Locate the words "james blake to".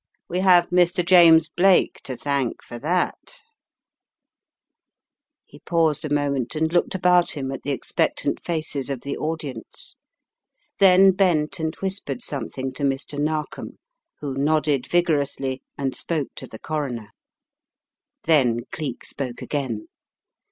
1.05-2.17